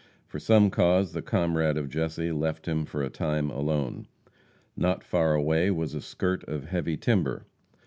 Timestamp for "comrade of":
1.21-1.87